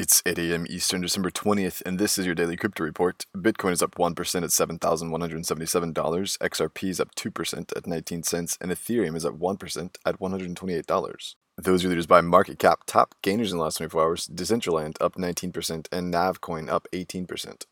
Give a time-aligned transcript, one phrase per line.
[0.00, 0.64] It's 8 a.m.
[0.70, 3.26] Eastern, December 20th, and this is your daily crypto report.
[3.36, 9.16] Bitcoin is up 1% at $7,177, XRP is up 2% at 19 cents, and Ethereum
[9.16, 11.34] is up 1% at $128.
[11.56, 12.84] Those are leaders by market cap.
[12.86, 17.64] Top gainers in the last 24 hours Decentraland up 19% and Navcoin up 18%.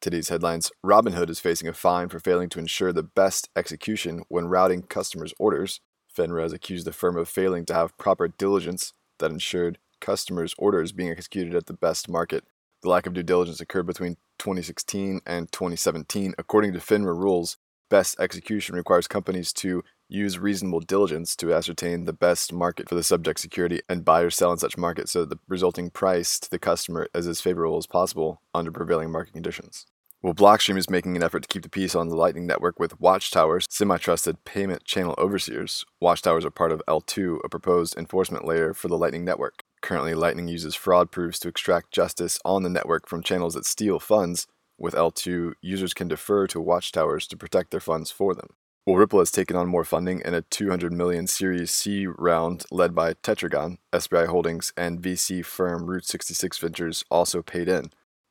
[0.00, 4.46] Today's headlines Robinhood is facing a fine for failing to ensure the best execution when
[4.46, 5.80] routing customers' orders.
[6.16, 10.92] FINRA has accused the firm of failing to have proper diligence that ensured customers' orders
[10.92, 12.44] being executed at the best market.
[12.82, 16.34] The lack of due diligence occurred between 2016 and 2017.
[16.36, 17.56] According to FINRA rules,
[17.88, 23.02] best execution requires companies to use reasonable diligence to ascertain the best market for the
[23.02, 26.50] subject security and buy or sell in such market so that the resulting price to
[26.50, 29.86] the customer is as favorable as possible under prevailing market conditions.
[30.22, 33.00] Well, Blockstream is making an effort to keep the peace on the Lightning Network with
[33.00, 35.84] Watchtowers, semi trusted payment channel overseers.
[36.00, 39.64] Watchtowers are part of eltoo, a proposed enforcement layer for the Lightning Network.
[39.82, 43.98] Currently, Lightning uses fraud proofs to extract justice on the network from channels that steal
[43.98, 44.46] funds.
[44.78, 48.54] With eltoo, users can defer to Watchtowers to protect their funds for them.
[48.86, 52.94] Well, Ripple has taken on more funding in a 200 million Series C round led
[52.94, 57.90] by Tetragon, SBI Holdings, and VC firm Route 66 Ventures also paid in.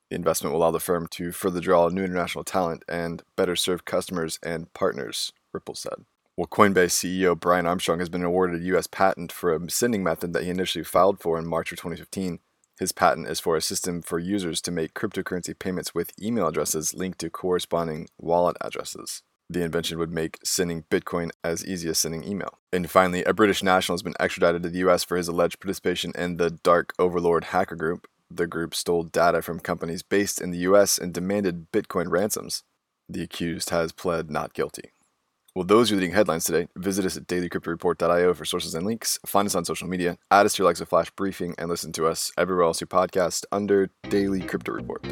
[0.10, 3.86] The investment will allow the firm to further draw new international talent and better serve
[3.86, 6.06] customers and partners, Ripple said.
[6.42, 8.88] Well, Coinbase CEO Brian Armstrong has been awarded a U.S.
[8.88, 12.40] patent for a sending method that he initially filed for in March of 2015.
[12.80, 16.96] His patent is for a system for users to make cryptocurrency payments with email addresses
[16.96, 19.22] linked to corresponding wallet addresses.
[19.52, 22.58] The invention would make sending Bitcoin as easy as sending email.
[22.74, 25.04] And finally, a British national has been extradited to the U.S.
[25.04, 28.08] for his alleged participation in the Dark Overlord hacker group.
[28.32, 30.98] The group stole data from companies based in the U.S.
[30.98, 32.64] and demanded Bitcoin ransoms.
[33.08, 34.94] The accused has pled not guilty.
[35.54, 36.68] Well, those are leading headlines today.
[36.78, 39.20] Visit us at dailycryptoreport.io for sources and links.
[39.26, 40.18] Find us on social media.
[40.32, 43.44] Add us to your Alexa Flash briefing and listen to us everywhere else you podcast
[43.52, 45.06] under Daily Crypto Report.